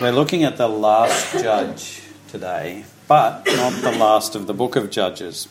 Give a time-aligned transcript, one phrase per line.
[0.00, 4.88] We're looking at the last judge today, but not the last of the book of
[4.88, 5.46] Judges.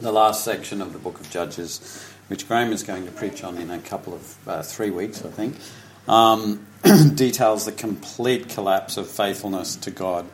[0.00, 3.58] The last section of the book of Judges, which Graham is going to preach on
[3.58, 5.56] in a couple of uh, three weeks, I think,
[6.06, 6.68] um,
[7.16, 10.26] details the complete collapse of faithfulness to God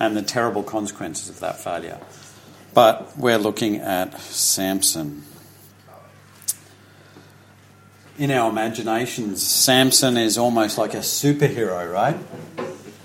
[0.00, 2.00] and the terrible consequences of that failure.
[2.74, 5.22] But we're looking at Samson
[8.18, 12.16] in our imaginations, Samson is almost like a superhero, right?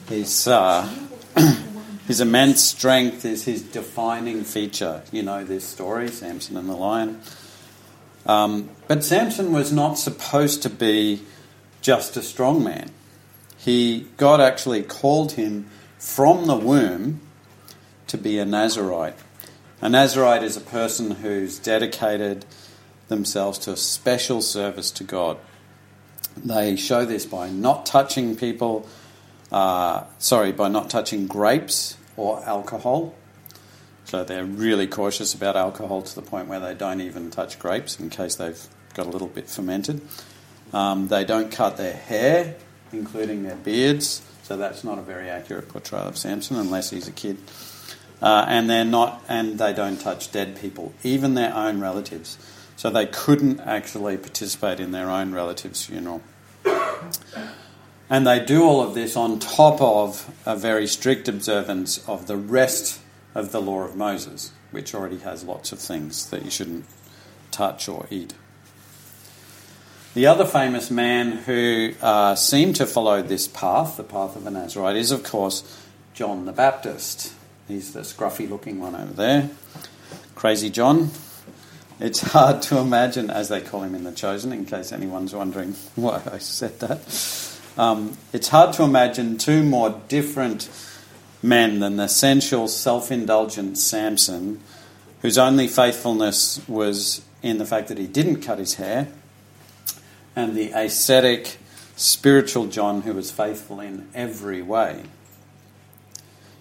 [0.07, 0.87] His, uh,
[2.07, 5.03] his immense strength is his defining feature.
[5.11, 7.21] You know this story, Samson and the lion.
[8.25, 11.23] Um, but Samson was not supposed to be
[11.81, 12.91] just a strong man.
[13.57, 15.67] He, God actually called him
[15.97, 17.21] from the womb
[18.07, 19.15] to be a Nazarite.
[19.81, 22.45] A Nazarite is a person who's dedicated
[23.09, 25.37] themselves to a special service to God.
[26.37, 28.87] They show this by not touching people,
[29.51, 33.15] uh, sorry, by not touching grapes or alcohol.
[34.05, 37.99] So they're really cautious about alcohol to the point where they don't even touch grapes
[37.99, 38.59] in case they've
[38.93, 40.01] got a little bit fermented.
[40.73, 42.55] Um, they don't cut their hair,
[42.91, 47.11] including their beards, so that's not a very accurate portrayal of Samson unless he's a
[47.11, 47.37] kid.
[48.21, 52.37] Uh, and they're not, and they don't touch dead people, even their own relatives.
[52.79, 56.21] So they couldn't actually participate in their own relative's funeral.
[58.09, 62.37] And they do all of this on top of a very strict observance of the
[62.37, 63.01] rest
[63.35, 66.85] of the law of Moses, which already has lots of things that you shouldn't
[67.51, 68.33] touch or eat.
[70.13, 74.51] The other famous man who uh, seemed to follow this path, the path of a
[74.51, 77.33] Nazarite, is of course John the Baptist.
[77.67, 79.49] He's the scruffy looking one over there.
[80.33, 81.11] Crazy John.
[82.01, 85.73] It's hard to imagine, as they call him in The Chosen, in case anyone's wondering
[85.95, 87.59] why I said that.
[87.77, 90.69] Um, it's hard to imagine two more different
[91.43, 94.61] men than the sensual, self indulgent Samson,
[95.21, 99.09] whose only faithfulness was in the fact that he didn't cut his hair,
[100.37, 101.57] and the ascetic,
[101.97, 105.03] spiritual John, who was faithful in every way.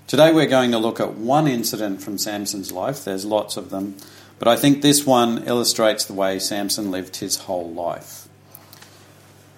[0.08, 3.94] Today we're going to look at one incident from Samson's life, there's lots of them
[4.38, 8.28] but I think this one illustrates the way Samson lived his whole life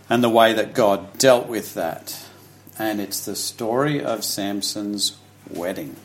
[0.08, 2.26] and the way that God dealt with that.
[2.78, 5.16] And it's the story of Samson's
[5.48, 5.96] wedding.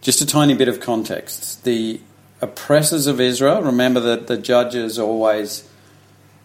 [0.00, 1.62] Just a tiny bit of context.
[1.62, 2.00] The
[2.40, 5.68] oppressors of Israel, remember that the judges always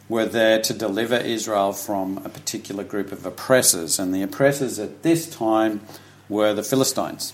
[0.07, 5.03] were there to deliver Israel from a particular group of oppressors, and the oppressors at
[5.03, 5.81] this time
[6.29, 7.33] were the Philistines.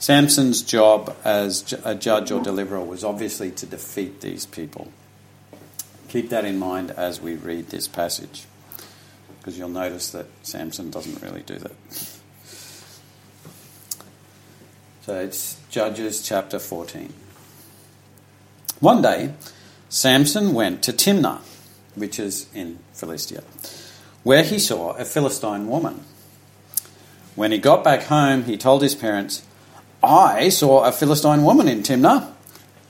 [0.00, 4.90] Samson's job as a judge or deliverer was obviously to defeat these people.
[6.08, 8.46] Keep that in mind as we read this passage,
[9.38, 11.72] because you'll notice that Samson doesn't really do that.
[15.02, 17.12] So it's Judges chapter 14.
[18.80, 19.32] One day,
[19.88, 21.40] Samson went to Timnah,
[21.96, 23.42] which is in Philistia,
[24.22, 26.04] where he saw a Philistine woman.
[27.34, 29.42] When he got back home, he told his parents,
[30.02, 32.32] I saw a Philistine woman in Timnah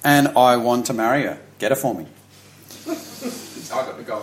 [0.05, 1.41] and I want to marry her.
[1.59, 2.07] Get her for me.
[2.87, 4.23] I got the go.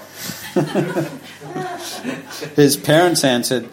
[2.55, 3.69] His parents answered,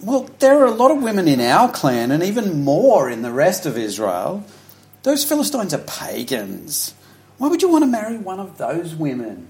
[0.00, 3.32] Well, there are a lot of women in our clan and even more in the
[3.32, 4.44] rest of Israel.
[5.02, 6.94] Those Philistines are pagans.
[7.38, 9.48] Why would you want to marry one of those women?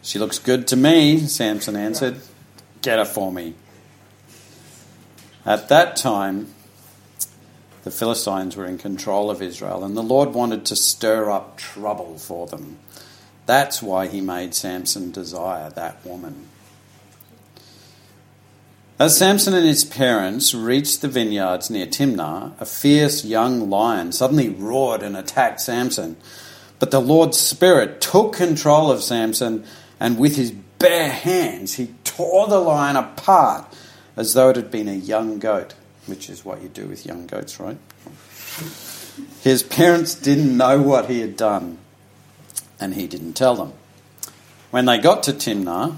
[0.00, 2.20] She looks good to me, Samson answered.
[2.80, 3.54] Get her for me.
[5.44, 6.54] At that time,
[7.82, 12.16] the Philistines were in control of Israel, and the Lord wanted to stir up trouble
[12.18, 12.78] for them.
[13.46, 16.48] That's why he made Samson desire that woman.
[19.00, 24.48] As Samson and his parents reached the vineyards near Timnah, a fierce young lion suddenly
[24.48, 26.16] roared and attacked Samson.
[26.78, 29.64] But the Lord's Spirit took control of Samson,
[29.98, 33.66] and with his bare hands he tore the lion apart
[34.16, 35.74] as though it had been a young goat,
[36.06, 37.78] which is what you do with young goats, right?
[39.42, 41.78] His parents didn't know what he had done,
[42.80, 43.72] and he didn't tell them.
[44.70, 45.96] When they got to Timnah,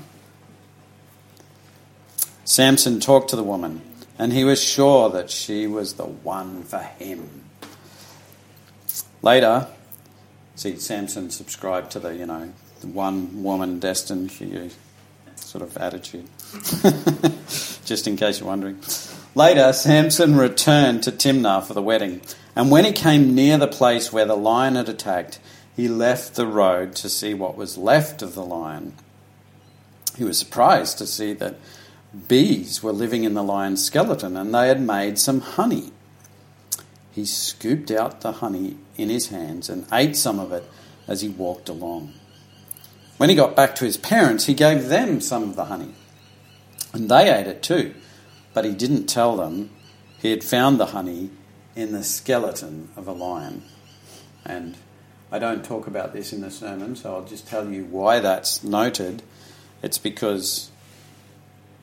[2.44, 3.82] Samson talked to the woman,
[4.18, 7.44] and he was sure that she was the one for him.
[9.22, 9.68] Later,
[10.54, 14.70] see, Samson subscribed to the, you know, the one woman destined for you
[15.36, 16.28] sort of attitude.
[17.84, 18.78] Just in case you're wondering.
[19.34, 22.20] Later, Samson returned to Timnah for the wedding,
[22.56, 25.40] and when he came near the place where the lion had attacked,
[25.76, 28.94] he left the road to see what was left of the lion.
[30.16, 31.56] He was surprised to see that
[32.28, 35.90] bees were living in the lion's skeleton and they had made some honey.
[37.10, 40.64] He scooped out the honey in his hands and ate some of it
[41.08, 42.12] as he walked along.
[43.16, 45.94] When he got back to his parents, he gave them some of the honey.
[46.94, 47.94] And they ate it too.
[48.54, 49.70] But he didn't tell them
[50.18, 51.30] he had found the honey
[51.76, 53.62] in the skeleton of a lion.
[54.44, 54.76] And
[55.32, 58.62] I don't talk about this in the sermon, so I'll just tell you why that's
[58.62, 59.22] noted.
[59.82, 60.70] It's because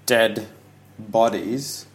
[0.06, 0.48] dead
[0.98, 1.86] bodies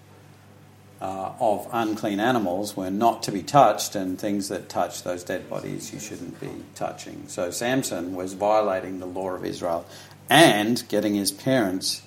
[1.00, 5.48] uh, of unclean animals were not to be touched, and things that touch those dead
[5.48, 7.24] bodies you shouldn't be touching.
[7.28, 9.86] So Samson was violating the law of Israel
[10.28, 12.02] and getting his parents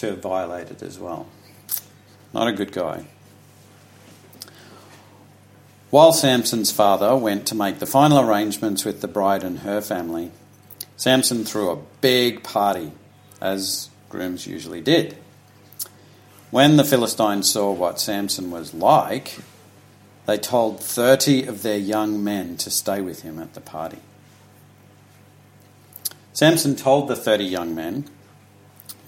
[0.00, 1.26] to violate it as well.
[2.32, 3.04] Not a good guy.
[5.90, 10.30] While Samson's father went to make the final arrangements with the bride and her family,
[10.96, 12.92] Samson threw a big party,
[13.40, 15.16] as grooms usually did.
[16.50, 19.38] When the Philistines saw what Samson was like,
[20.26, 23.98] they told 30 of their young men to stay with him at the party.
[26.32, 28.06] Samson told the 30 young men,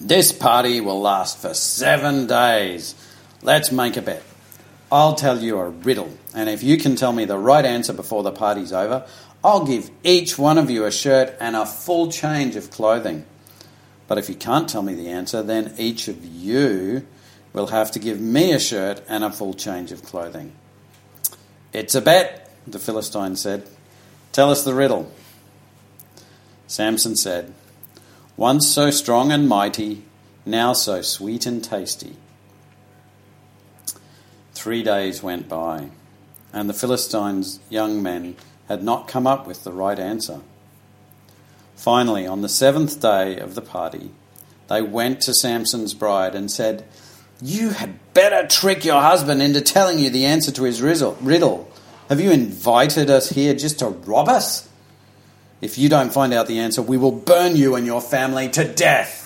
[0.01, 2.95] This party will last for seven days.
[3.43, 4.23] Let's make a bet.
[4.91, 8.23] I'll tell you a riddle, and if you can tell me the right answer before
[8.23, 9.07] the party's over,
[9.43, 13.25] I'll give each one of you a shirt and a full change of clothing.
[14.07, 17.07] But if you can't tell me the answer, then each of you
[17.53, 20.53] will have to give me a shirt and a full change of clothing.
[21.73, 23.67] It's a bet, the Philistine said.
[24.33, 25.11] Tell us the riddle.
[26.67, 27.55] Samson said,
[28.37, 30.03] Once so strong and mighty,
[30.45, 32.17] now so sweet and tasty.
[34.53, 35.91] Three days went by,
[36.53, 38.37] and the Philistines' young men
[38.69, 40.41] had not come up with the right answer.
[41.77, 44.11] Finally, on the seventh day of the party,
[44.69, 46.85] they went to Samson's bride and said,
[47.43, 51.69] you had better trick your husband into telling you the answer to his riddle.
[52.09, 54.69] Have you invited us here just to rob us?
[55.63, 58.65] If you don't find out the answer, we will burn you and your family to
[58.65, 59.21] death.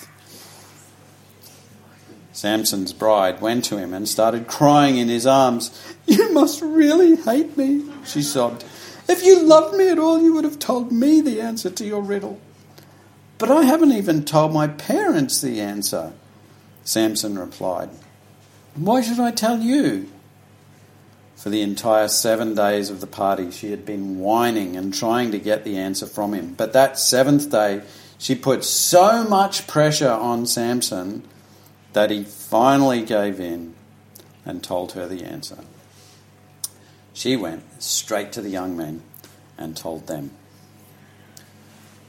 [2.31, 5.71] Samson's bride went to him and started crying in his arms.
[6.05, 8.63] You must really hate me, she sobbed.
[9.09, 12.01] If you loved me at all, you would have told me the answer to your
[12.01, 12.39] riddle.
[13.39, 16.13] But I haven't even told my parents the answer,
[16.83, 17.89] Samson replied.
[18.75, 20.07] Why should I tell you?
[21.37, 25.39] For the entire seven days of the party, she had been whining and trying to
[25.39, 26.55] get the answer from him.
[26.55, 27.83] But that seventh day,
[28.17, 31.23] she put so much pressure on Samson
[31.93, 33.75] that he finally gave in
[34.45, 35.59] and told her the answer.
[37.13, 39.03] She went straight to the young men
[39.59, 40.31] and told them.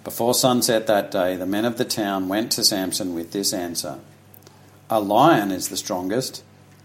[0.04, 3.98] Before sunset that day, the men of the town went to Samson with this answer
[4.88, 6.42] A lion is the strongest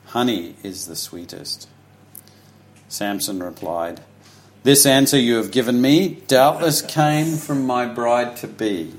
[0.07, 1.69] Honey is the sweetest.
[2.93, 4.01] Samson replied,
[4.61, 8.93] This answer you have given me doubtless came from my bride to be.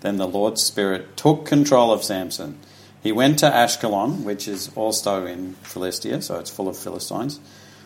[0.00, 2.58] Then the Lord's Spirit took control of Samson.
[3.02, 7.40] He went to Ashkelon, which is also in Philistia, so it's full of Philistines,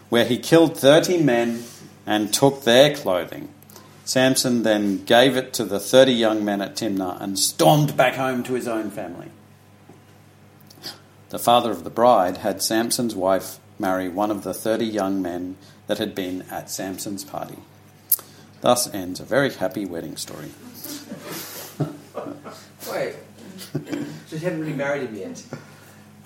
[0.09, 1.65] where he killed 30 men
[2.07, 3.49] and took their clothing.
[4.05, 8.45] Samson then gave it to the 30 young men at Timnah and stormed back home
[8.45, 9.31] to his own family
[11.31, 15.57] the father of the bride had Samson's wife marry one of the 30 young men
[15.87, 17.57] that had been at Samson's party.
[18.61, 20.51] Thus ends a very happy wedding story.
[22.93, 23.15] Wait,
[24.29, 25.43] she hadn't really married him yet.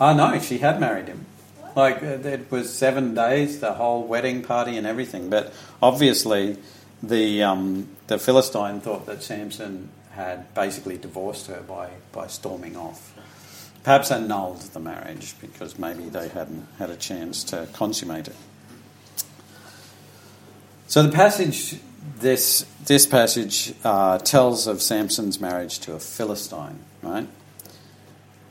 [0.01, 1.27] Oh no, she had married him.
[1.77, 5.31] Like uh, it was seven days, the whole wedding party and everything.
[5.31, 6.57] But obviously,
[7.03, 13.14] the um, the Philistine thought that Samson had basically divorced her by by storming off
[13.85, 18.37] perhaps annulled the marriage because maybe they hadn't had a chance to consummate it.
[20.89, 21.77] So the passage,
[22.19, 27.29] this this passage uh, tells of Samson's marriage to a Philistine, right?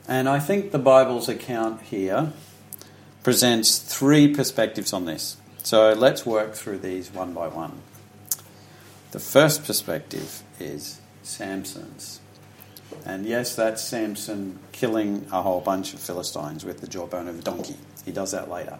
[0.08, 2.32] And I think the Bible's account here
[3.22, 5.36] presents three perspectives on this.
[5.62, 7.80] So let's work through these one by one.
[9.12, 12.20] The first perspective is Samson's.
[13.04, 17.42] And yes, that's Samson killing a whole bunch of Philistines with the jawbone of a
[17.42, 17.76] donkey.
[18.04, 18.78] He does that later.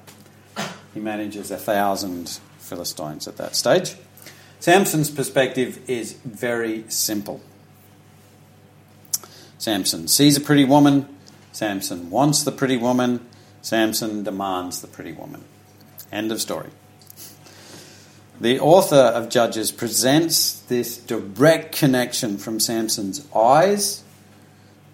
[0.94, 3.96] He manages a thousand Philistines at that stage.
[4.60, 7.40] Samson's perspective is very simple.
[9.58, 11.08] Samson sees a pretty woman,
[11.52, 13.26] Samson wants the pretty woman,
[13.62, 15.44] Samson demands the pretty woman.
[16.12, 16.70] End of story.
[18.40, 24.03] The author of Judges presents this direct connection from Samson's eyes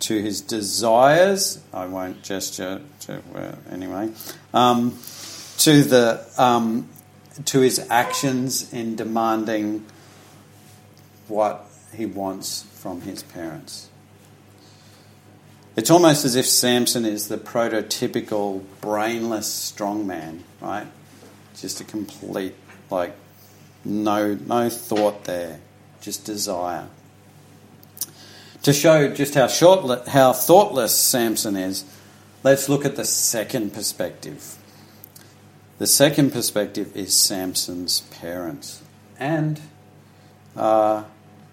[0.00, 1.62] to his desires.
[1.72, 4.10] I won't gesture to, uh, anyway.
[4.52, 4.98] Um,
[5.58, 6.88] to the um,
[7.44, 9.86] to his actions in demanding
[11.28, 13.88] what he wants from his parents.
[15.76, 20.86] It's almost as if Samson is the prototypical brainless strongman, right?
[21.56, 22.54] Just a complete
[22.90, 23.14] like
[23.84, 25.60] no no thought there,
[26.00, 26.88] just desire.
[28.70, 31.84] To show just how short how thoughtless Samson is,
[32.44, 34.58] let's look at the second perspective.
[35.78, 38.80] The second perspective is Samson's parents,
[39.18, 39.60] and
[40.54, 41.02] uh,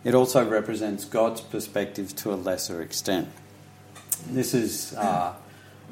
[0.04, 3.30] it also represents God's perspective to a lesser extent.
[4.28, 5.34] This is uh,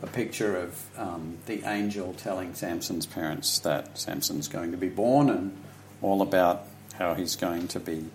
[0.04, 5.32] a picture of um, the angel telling Samson's parents that Samson's going to be born
[5.32, 5.58] and
[6.04, 6.68] all about
[7.00, 8.06] how he's going to be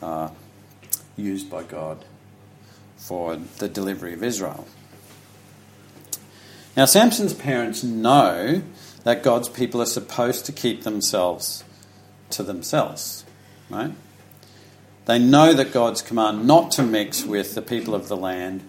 [0.00, 0.28] uh,
[1.16, 2.04] used by God
[2.96, 4.66] for the delivery of Israel.
[6.76, 8.62] Now, Samson's parents know
[9.04, 11.62] that God's people are supposed to keep themselves
[12.30, 13.24] to themselves,
[13.70, 13.92] right?
[15.06, 18.62] They know that God's command not to mix with the people of the land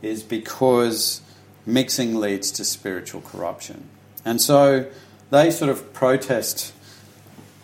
[0.00, 1.20] is because
[1.66, 3.88] mixing leads to spiritual corruption.
[4.24, 4.86] And so
[5.30, 6.72] they sort of protest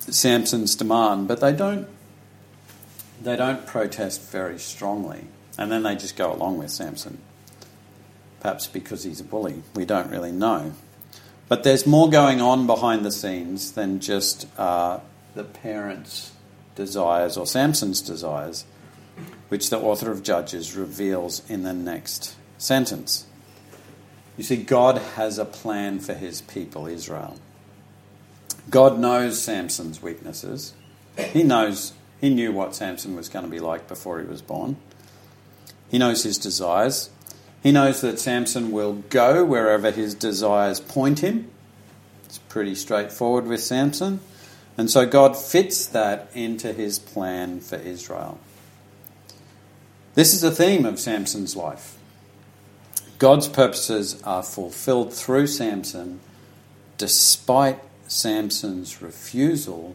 [0.01, 1.89] Samson's demand, but they don't
[3.23, 5.25] they don't protest very strongly.
[5.59, 7.19] And then they just go along with Samson.
[8.41, 9.63] Perhaps because he's a bully.
[9.75, 10.75] We don't really know.
[11.49, 15.01] But there's more going on behind the scenes than just uh,
[15.35, 16.33] the parents'
[16.75, 18.65] desires or Samson's desires,
[19.49, 23.27] which the author of Judges reveals in the next sentence.
[24.37, 27.39] You see, God has a plan for his people, Israel.
[28.69, 30.75] God knows Samson's weaknesses.
[31.17, 34.77] He knows, he knew what Samson was going to be like before he was born.
[35.91, 37.11] He knows his desires.
[37.63, 41.51] He knows that Samson will go wherever his desires point him.
[42.25, 44.21] It's pretty straightforward with Samson.
[44.79, 48.39] And so God fits that into his plan for Israel.
[50.15, 51.97] This is the theme of Samson's life.
[53.19, 56.21] God's purposes are fulfilled through Samson
[56.99, 59.95] despite Samson's refusal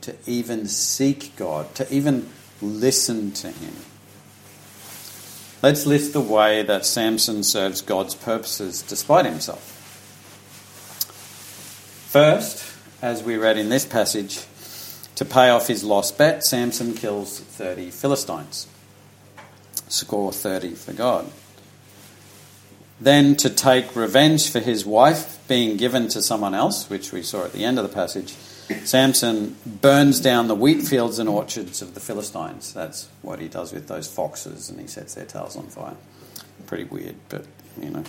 [0.00, 2.28] to even seek God, to even
[2.60, 3.74] listen to him.
[5.60, 9.74] Let's list the way that Samson serves God's purposes despite himself.
[12.10, 12.64] First,
[13.02, 14.46] as we read in this passage,
[15.16, 18.68] to pay off his lost bet, Samson kills 30 Philistines.
[19.88, 21.26] Score 30 for God.
[23.00, 27.44] Then, to take revenge for his wife being given to someone else, which we saw
[27.44, 28.34] at the end of the passage,
[28.84, 32.72] Samson burns down the wheat fields and orchards of the Philistines.
[32.72, 35.96] That's what he does with those foxes, and he sets their tails on fire.
[36.66, 37.46] Pretty weird, but
[37.80, 38.04] you know,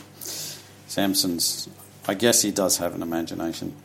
[0.87, 1.69] Samson's.
[2.07, 3.75] I guess he does have an imagination.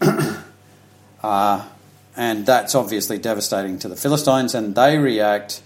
[1.22, 1.68] uh,
[2.16, 5.62] and that's obviously devastating to the Philistines, and they react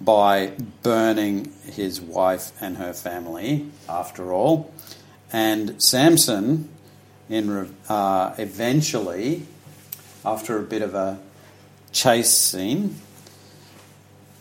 [0.00, 0.52] by
[0.82, 4.72] burning his wife and her family, after all.
[5.32, 6.68] And Samson,
[7.28, 9.46] in, uh, eventually
[10.24, 11.18] after a bit of a
[11.92, 12.96] chase scene,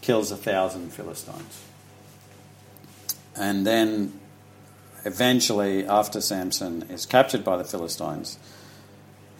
[0.02, 1.64] kills a thousand Philistines.
[3.36, 4.20] And then
[5.06, 8.38] eventually, after Samson is captured by the Philistines,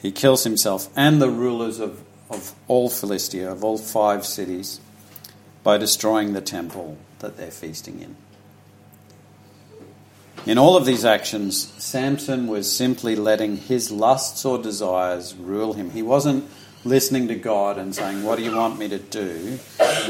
[0.02, 4.80] he kills himself and the rulers of, of all Philistia, of all five cities,
[5.64, 8.16] by destroying the temple that they're feasting in.
[10.46, 15.92] In all of these actions, Samson was simply letting his lusts or desires rule him.
[15.92, 16.50] He wasn't
[16.84, 19.60] listening to God and saying, What do you want me to do?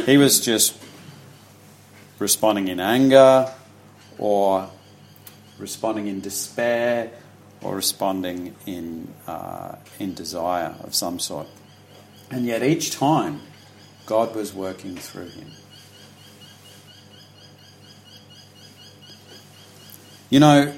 [0.06, 0.78] He was just
[2.20, 3.52] responding in anger
[4.18, 4.70] or
[5.58, 7.12] responding in despair
[7.62, 11.48] or responding in, uh, in desire of some sort.
[12.32, 13.42] And yet each time,
[14.06, 15.52] God was working through him.
[20.30, 20.76] You know,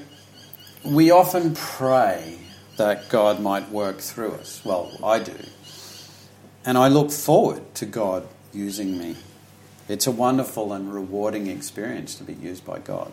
[0.82, 2.38] we often pray
[2.78, 4.64] that God might work through us.
[4.64, 5.36] Well, I do.
[6.64, 9.16] And I look forward to God using me.
[9.88, 13.12] It's a wonderful and rewarding experience to be used by God.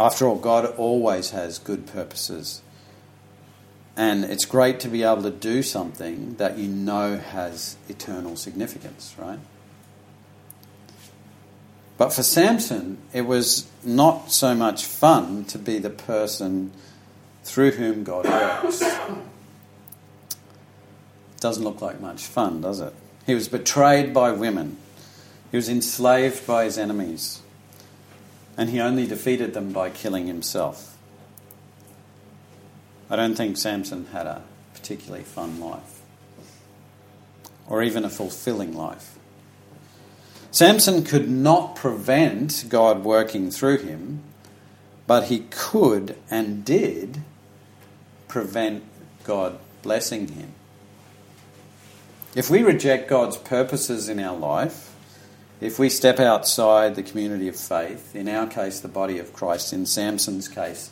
[0.00, 2.60] After all, God always has good purposes.
[3.96, 9.14] And it's great to be able to do something that you know has eternal significance,
[9.16, 9.38] right?
[12.02, 16.72] But for Samson, it was not so much fun to be the person
[17.44, 18.82] through whom God works.
[21.38, 22.92] Doesn't look like much fun, does it?
[23.24, 24.78] He was betrayed by women.
[25.52, 27.40] He was enslaved by his enemies.
[28.56, 30.98] And he only defeated them by killing himself.
[33.08, 34.42] I don't think Samson had a
[34.74, 36.00] particularly fun life
[37.68, 39.20] or even a fulfilling life.
[40.52, 44.22] Samson could not prevent God working through him,
[45.06, 47.22] but he could and did
[48.28, 48.84] prevent
[49.24, 50.52] God blessing him.
[52.34, 54.94] If we reject God's purposes in our life,
[55.62, 59.72] if we step outside the community of faith, in our case, the body of Christ,
[59.72, 60.90] in Samson's case,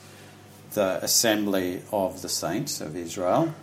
[0.73, 3.55] the assembly of the saints of Israel,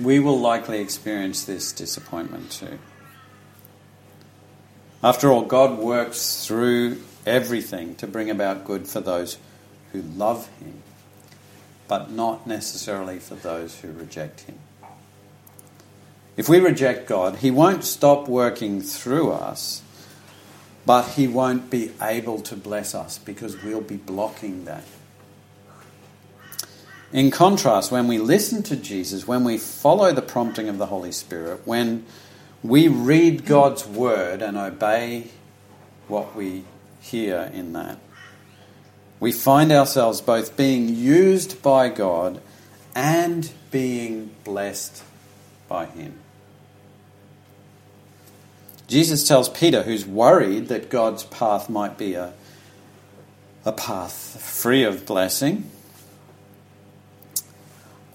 [0.00, 2.78] we will likely experience this disappointment too.
[5.02, 9.38] After all, God works through everything to bring about good for those
[9.92, 10.82] who love Him,
[11.86, 14.58] but not necessarily for those who reject Him.
[16.36, 19.82] If we reject God, He won't stop working through us,
[20.84, 24.84] but He won't be able to bless us because we'll be blocking that.
[27.12, 31.12] In contrast, when we listen to Jesus, when we follow the prompting of the Holy
[31.12, 32.04] Spirit, when
[32.62, 35.28] we read God's word and obey
[36.08, 36.64] what we
[37.00, 37.98] hear in that,
[39.20, 42.40] we find ourselves both being used by God
[42.94, 45.02] and being blessed
[45.68, 46.18] by Him.
[48.86, 52.32] Jesus tells Peter, who's worried that God's path might be a,
[53.64, 55.70] a path free of blessing,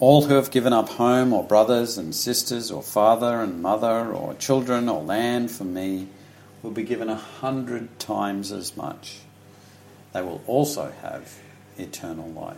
[0.04, 4.34] all who have given up home or brothers and sisters or father and mother or
[4.34, 6.06] children or land for me
[6.62, 9.20] will be given a hundred times as much.
[10.12, 11.40] They will also have
[11.78, 12.58] eternal life.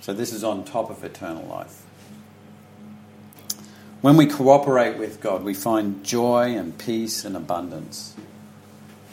[0.00, 1.80] So, this is on top of eternal life.
[4.00, 8.16] When we cooperate with God, we find joy and peace and abundance.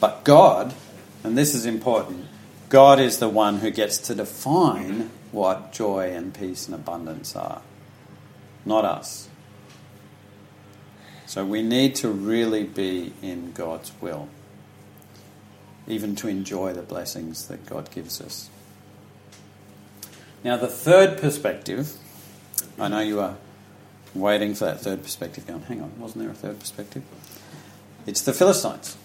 [0.00, 0.74] But God,
[1.22, 2.26] and this is important,
[2.70, 7.60] God is the one who gets to define what joy and peace and abundance are,
[8.64, 9.28] not us.
[11.26, 14.28] So we need to really be in God's will,
[15.88, 18.48] even to enjoy the blessings that God gives us.
[20.44, 21.96] Now, the third perspective,
[22.78, 23.36] I know you are
[24.14, 27.02] waiting for that third perspective going, hang on, wasn't there a third perspective?
[28.06, 28.96] It's the Philistines.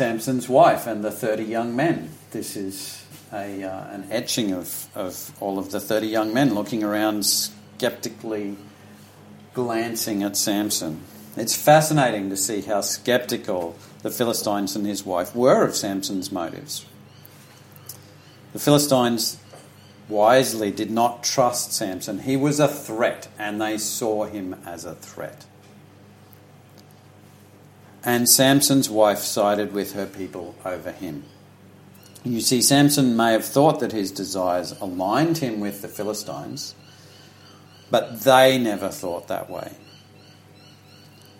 [0.00, 2.08] Samson's wife and the 30 young men.
[2.30, 6.82] This is a, uh, an etching of, of all of the 30 young men looking
[6.82, 8.56] around skeptically
[9.52, 11.02] glancing at Samson.
[11.36, 16.86] It's fascinating to see how skeptical the Philistines and his wife were of Samson's motives.
[18.54, 19.36] The Philistines
[20.08, 22.20] wisely did not trust Samson.
[22.20, 25.44] He was a threat, and they saw him as a threat.
[28.02, 31.24] And Samson's wife sided with her people over him.
[32.24, 36.74] You see, Samson may have thought that his desires aligned him with the Philistines,
[37.90, 39.72] but they never thought that way.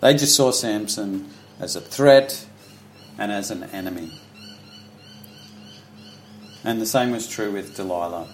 [0.01, 2.47] They just saw Samson as a threat
[3.17, 4.19] and as an enemy.
[6.63, 8.27] And the same was true with Delilah,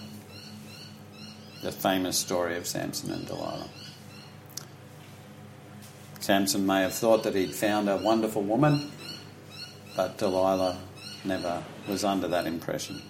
[1.61, 3.69] the famous story of Samson and Delilah.
[6.27, 8.91] Samson may have thought that he'd found a wonderful woman,
[9.95, 10.77] but Delilah
[11.23, 13.01] never was under that impression.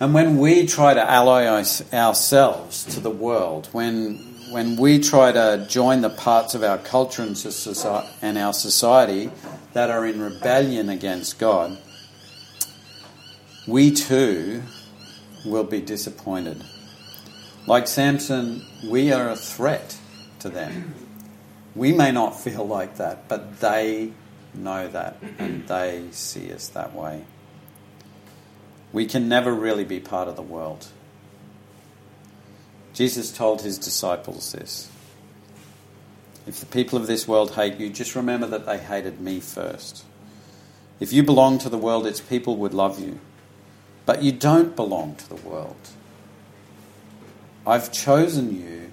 [0.00, 1.44] And when we try to ally
[1.92, 4.16] ourselves to the world, when,
[4.50, 7.36] when we try to join the parts of our culture and,
[8.22, 9.30] and our society
[9.74, 11.76] that are in rebellion against God,
[13.68, 14.62] we too
[15.44, 16.64] will be disappointed.
[17.66, 19.98] Like Samson, we are a threat
[20.38, 21.05] to them.
[21.76, 24.12] We may not feel like that, but they
[24.54, 27.24] know that and they see us that way.
[28.92, 30.88] We can never really be part of the world.
[32.94, 34.90] Jesus told his disciples this.
[36.46, 40.04] If the people of this world hate you, just remember that they hated me first.
[40.98, 43.20] If you belong to the world, its people would love you.
[44.06, 45.76] But you don't belong to the world.
[47.66, 48.92] I've chosen you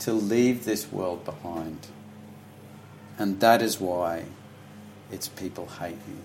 [0.00, 1.86] to leave this world behind.
[3.22, 4.24] And that is why
[5.12, 6.18] its people hate you.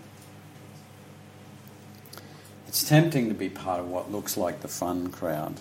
[2.68, 5.60] It's tempting to be part of what looks like the fun crowd.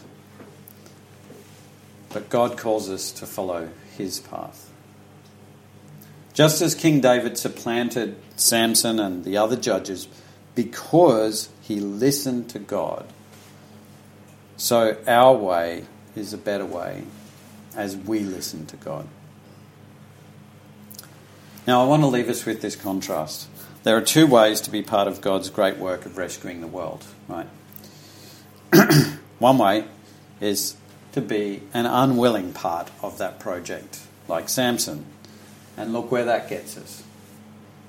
[2.09, 3.68] But God calls us to follow
[3.99, 4.70] his path.
[6.33, 10.09] Just as King David supplanted Samson and the other judges
[10.55, 13.05] because he listened to God,
[14.57, 17.05] So our way is a better way
[17.77, 19.07] as we listen to God.
[21.66, 23.48] Now, I want to leave us with this contrast.
[23.83, 27.05] There are two ways to be part of God's great work of rescuing the world,
[27.26, 27.48] right?
[29.40, 29.85] One way
[30.40, 30.76] is
[31.12, 35.07] to be an unwilling part of that project, like Samson.
[35.76, 37.02] And look where that gets us.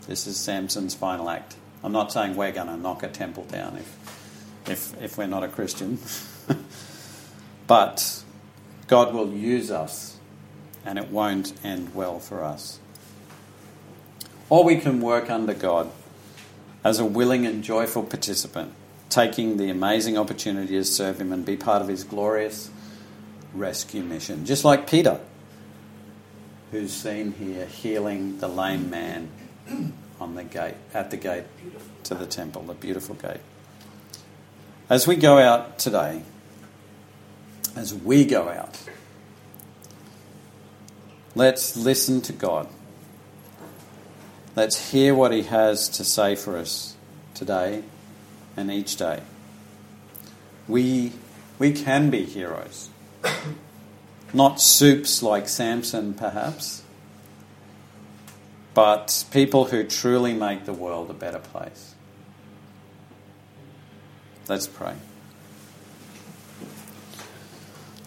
[0.08, 1.56] This is Samson's final act.
[1.84, 5.44] I'm not saying we're going to knock a temple down if, if, if we're not
[5.44, 6.00] a Christian.
[7.68, 8.24] but
[8.88, 10.18] God will use us,
[10.84, 12.80] and it won't end well for us.
[14.50, 15.92] Or we can work under God
[16.84, 18.74] as a willing and joyful participant,
[19.10, 22.70] taking the amazing opportunity to serve Him and be part of His glorious
[23.54, 24.46] rescue mission.
[24.46, 25.20] Just like Peter,
[26.72, 29.30] who's seen here healing the lame man
[30.20, 31.44] on the gate, at the gate
[32.04, 33.42] to the temple, the beautiful gate.
[34.90, 36.22] As we go out today,
[37.76, 38.82] as we go out,
[41.36, 42.70] let's listen to God
[44.58, 46.96] Let's hear what He has to say for us
[47.36, 47.84] today
[48.56, 49.22] and each day.
[50.68, 51.12] We,
[51.60, 52.90] we can be heroes.
[54.34, 56.82] Not soups like Samson, perhaps,
[58.74, 61.94] but people who truly make the world a better place.
[64.50, 64.96] Let's pray.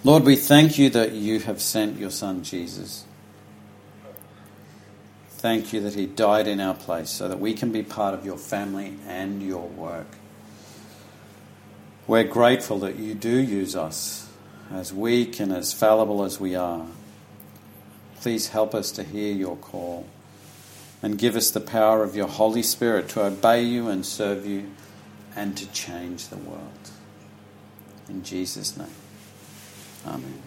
[0.03, 3.05] Lord, we thank you that you have sent your Son Jesus
[5.41, 8.27] Thank you that He died in our place so that we can be part of
[8.27, 10.07] your family and your work.
[12.07, 14.29] We're grateful that you do use us,
[14.71, 16.85] as weak and as fallible as we are.
[18.21, 20.07] Please help us to hear your call
[21.03, 24.71] and give us the power of your Holy Spirit to obey you and serve you
[25.35, 26.91] and to change the world.
[28.11, 28.89] In Jesus' name.
[30.07, 30.43] Amen.